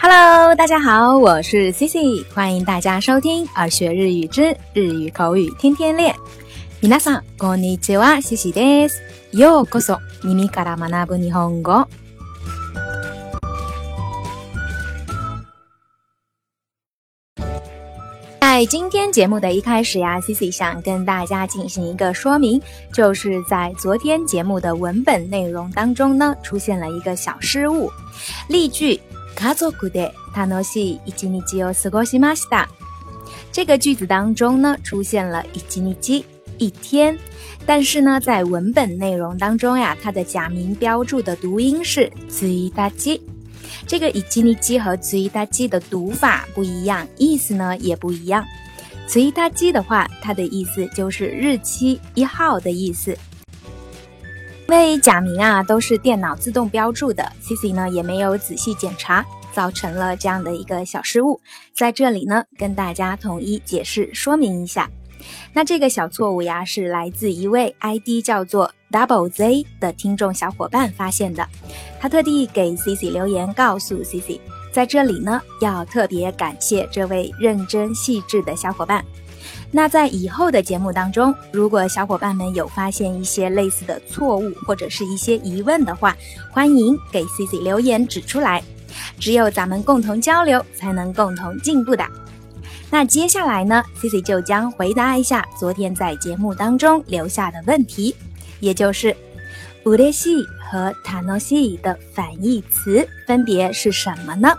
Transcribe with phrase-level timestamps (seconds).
[0.00, 6.14] Hello，大家好，我是 Cici，欢迎大家收听耳学日语之日语口语天天练。
[6.80, 9.00] 皆さんこんにちは、Cici です。
[9.32, 11.86] ようこそ耳から学ぶ日本語。
[18.40, 22.60] 在今天节目的一开始呀，Cici 想跟大家进行一个说明，
[22.92, 27.88] 就是在昨天节目的文本内容当中呢，出现了一个小失误，
[28.48, 29.00] 例句。
[29.36, 32.68] 家族で楽しい一日を過ごしました。
[33.50, 36.24] 这个句子当中呢，出现了一日
[36.58, 37.18] 一天，
[37.66, 43.20] 但是呢，在文本内容当中呀，它的假名标注的读音是ついたち。
[43.86, 48.44] 这个一日和ついたち的读法不一样，意思呢也不一样。
[49.08, 53.16] ついたち的话，它的意思就是日期一号的意思。
[54.69, 61.39] 因为假名啊都是电脑自动标注的，Cici 呢也没有仔细检查，造成了这样的一个小失误。
[61.73, 64.89] 在这里呢，跟大家统一解释说明一下。
[65.53, 71.47] 那这个小错误呀，是来自一位 ID 叫做 Double Z 的听众小伙伴发现的。
[71.99, 74.41] 他特地给 Cici 留言，告诉 Cici，
[74.73, 79.03] 在这里呢要特别感谢这位认真细致的小伙伴。
[79.70, 86.16] 那在以后的节目当中，如果小伙伴们有发现一些类似的错误或者是一些疑问的话，
[86.50, 88.62] 欢迎给 C C 留言指出来。
[89.18, 92.04] 只有咱们共同交流，才能共同进步的。
[92.90, 98.14] 那接下来呢，C C 就将回答一下昨天在节目当中留下的问题，
[98.60, 99.16] 也就是“
[99.84, 104.54] うれしい”和“楽しい”的反义词分别是什么呢？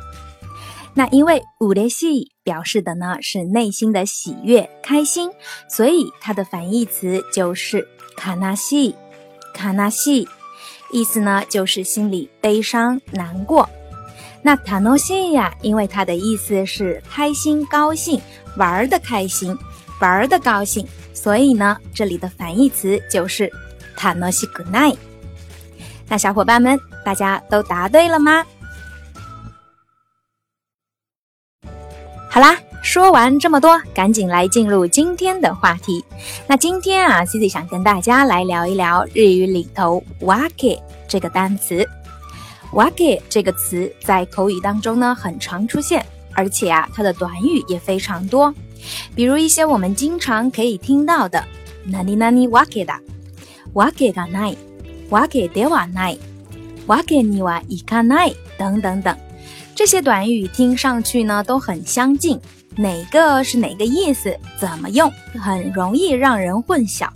[0.97, 5.31] 那因为“うれしい”表示的呢是内心的喜悦、开心，
[5.67, 8.95] 所以它的反义词就是卡纳西，
[9.53, 10.27] 卡纳西，
[10.91, 13.67] 意思呢就是心里悲伤、难过。
[14.43, 18.21] 那塔诺西呀，因为它的意思是开心、高兴、
[18.57, 19.57] 玩的开心、
[19.99, 23.51] 玩的高兴，所以呢这里的反义词就是
[23.95, 24.93] 塔诺西古奈。
[26.07, 28.45] 那小伙伴们，大家都答对了吗？
[32.30, 36.04] 好啦，说完这么多，赶紧来进入今天的话题。
[36.46, 40.78] 那今天啊，Cici 想跟大家来聊一聊日语里头 “wake”
[41.08, 41.88] 这个单词。
[42.72, 48.54] “wake” 这个词在口语当中呢很常出现，而且啊，它的短语也非常多。
[49.16, 51.42] 比如一些我们经常可以听到的
[51.90, 52.98] “nani nani wake da”、
[53.72, 54.54] “wake ga nai”、
[55.10, 56.18] “wake de wa nai”、
[56.86, 59.16] “wake ni wa ikanai” 等等等。
[59.78, 62.40] 这些短语听上去呢都很相近，
[62.76, 64.36] 哪个是哪个意思？
[64.58, 65.08] 怎么用？
[65.40, 67.08] 很容易让人混淆。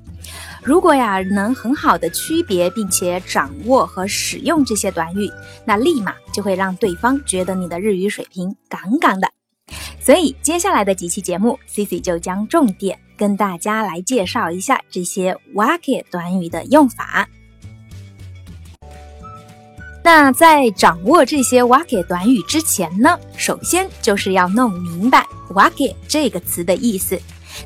[0.62, 5.28] 如果呀能很好的区别并且掌握和使用这些短语，
[5.64, 9.28] 那立马就会让对方觉得你的日语水平杠杠的。
[9.98, 17.28] 所以接下来的几期节目，Cici 就将重点跟大家来介绍一下这些 wake 短语的用法。
[20.04, 27.20] 那在掌握这些 wake 短语之前呢，首先就是要弄明白 wake 这个词的意思。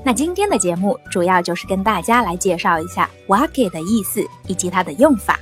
[0.04, 5.40] 那今天的节目主要就是跟大家来介绍一下 wake 的意思以及它的用法。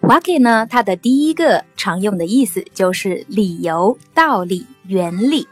[0.00, 5.46] wake 呢，它的第一个常用的意思就是理由、道理、原理。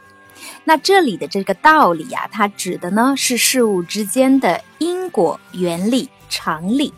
[0.63, 6.91] 那这里的这个道理啊，它指的呢是事物之间的因果、原理、常理。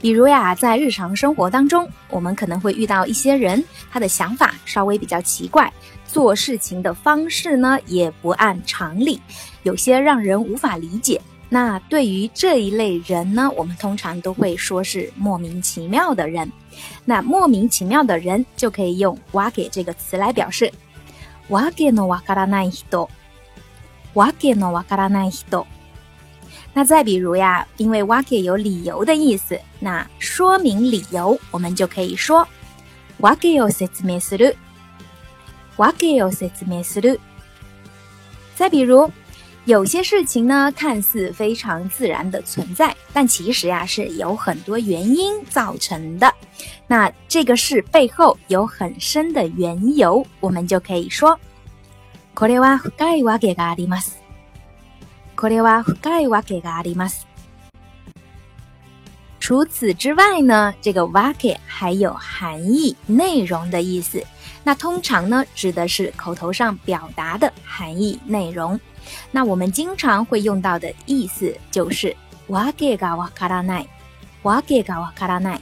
[0.00, 5.72] 比如呀，在日常生活当中，我们可能会遇到一些人，他的想法稍微比较奇怪，
[6.06, 9.20] 做事情的方式呢也不按常理，
[9.62, 11.20] 有些让人无法理解。
[11.48, 16.50] 那对于这一类人呢，我们通常都会说是莫名其妙的人。
[17.04, 20.72] 那莫名其妙的人就可以用“わけ”这个词来表示。
[21.48, 23.08] わけのわからない人。
[24.14, 25.64] わけのわからない人。
[26.72, 32.46] 那再比如呀，因为 wake 有理由的意思，那说明理由，我们就可以说
[33.20, 37.18] wake o setsu me suru，wake o setsu me suru。
[38.54, 39.10] 再比如，
[39.64, 46.32] 有些事情呢，看似非常自然的存在，但其实呀是有很多原因造成的。
[46.86, 51.38] 那这个事背后有很深的缘由，我们就可以说
[52.34, 54.19] これは深いわけがあります。
[55.40, 57.26] これは深いわけがあります。
[59.38, 64.24] 除此之外呢，这个 wake 还有含义、内容的意思。
[64.64, 68.80] 那通常呢，指的是口头上表达的含义、内容。
[69.30, 72.16] 那我们经常会用到的意思就是
[72.48, 73.88] わけがわからない。
[74.42, 75.60] わけがわからない。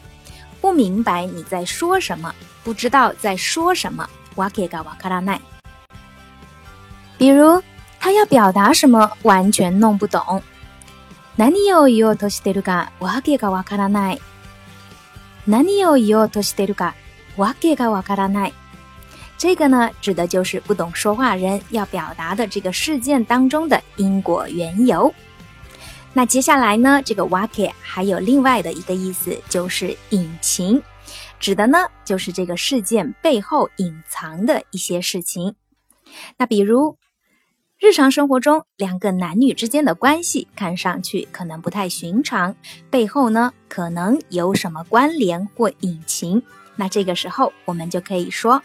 [0.62, 4.08] 不明白你在说什么， 不知道在说什么。
[4.36, 5.40] わけがわからない。
[7.18, 7.62] 比如
[7.98, 10.42] 他要表达什么，完全弄不懂。
[11.36, 14.20] 何を言おうとしてるかわけがわからない。
[15.46, 16.94] 何を言おうとしてるか
[17.36, 18.52] わけがわからない。
[19.36, 25.12] 这个呢，指的就是不懂说话人要表达的这个事件当中的因果缘由。
[26.12, 30.80] 那接下来呢，这个 wake 还有另外的一个意思，就是隐情，
[31.40, 35.56] 指的呢就是这个事件背后隐藏的一些事情。
[36.38, 36.96] 那比如
[37.80, 42.54] 日常生活中两个男女之间的关系看上去可能不太寻常，
[42.90, 46.42] 背后呢可能有什么关联或隐情。
[46.76, 48.62] 那这个时候我们就可以说。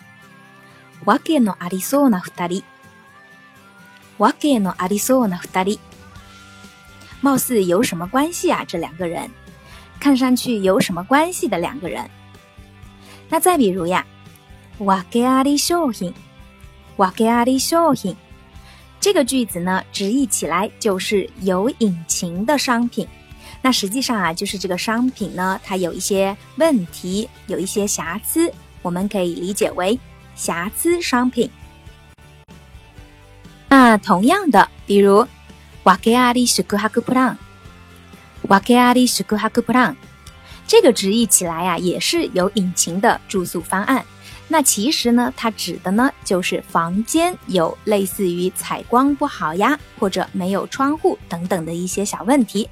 [1.06, 2.64] わけのありそうな二人。
[4.18, 5.80] わけのありそうな二人。
[7.22, 8.64] 貌似有什么关系啊？
[8.66, 9.30] 这两个人，
[10.00, 12.10] 看上去有什么关系的两个人。
[13.30, 14.06] 那再比如呀，
[14.80, 16.14] わけあり商品。
[16.98, 18.16] わけあり商品。
[19.04, 23.08] 这个句子呢，直译起来就是有隐情的商品。
[23.62, 28.52] 那实际上啊，就是这个商品呢，它有一些问题，有一些瑕疵，
[28.82, 30.00] 我们可以理解为。
[30.36, 31.50] 瑕疵商品。
[33.68, 35.28] 那同样的，比如
[35.84, 37.38] ワケアリ宿泊プラン，
[38.48, 39.96] ワケアリ宿泊プラン，
[40.66, 44.06] 这个直译起来呀，也是有隐情的住宿方案。
[44.54, 52.70] 那其实呢，它指的呢，就是房间有类似于采光不好呀，或者没有窗户等等的一些小问题。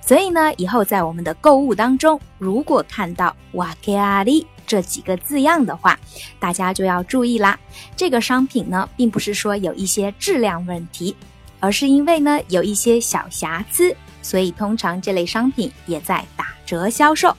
[0.00, 5.98] 所以呢，以后在我们的购物当中，如果看到ワケアリ这几个字样的话，
[6.38, 7.58] 大家就要注意啦。
[7.96, 11.16] 这个商品呢，并不是说有一些质量问题，
[11.58, 17.34] 而是因为呢有一些小瑕疵，所以通常这类商品也在打折销售。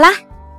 [0.00, 0.10] 啦，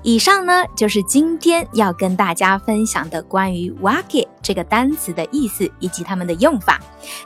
[0.04, 6.80] 以上呢就是今天要跟大家分享的关于 “wake” 这个单词的意思以及它们的用法。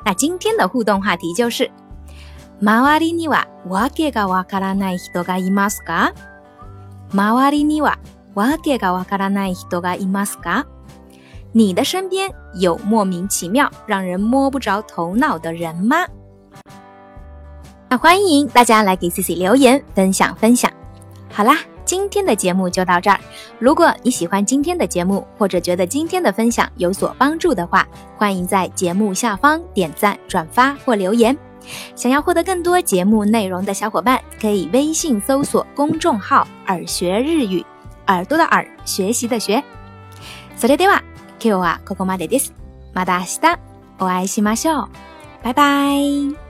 [0.03, 1.69] 那今天的互动话题就是。
[2.63, 6.13] 周りにはわけがわからない人がいますか
[7.11, 7.97] 周りには
[8.35, 10.67] わけがわからない人がいますか
[11.53, 16.05] 你的身边有莫名其妙、让人摸不着头脑的人吗？
[17.89, 20.71] 那欢迎大家来给 C C 留言分享分享。
[21.33, 23.19] 好啦， 今天的节目就到这儿。
[23.59, 27.87] 如果你喜欢今天的节目，或者觉得今天的分享有所帮助的话，
[28.17, 31.37] 欢迎在节目下方点赞、转发或留言。
[31.95, 37.63] 想要获得更多节目内容的小伙伴，可以微信搜索公众号“耳学日语”，
[38.07, 39.63] 耳朵的耳，学习的学。
[40.57, 41.01] それでは
[41.39, 42.53] 今日はここまでです。
[42.93, 43.59] また明日
[43.99, 44.89] お会いしましょう。
[45.43, 46.44] 拜拜。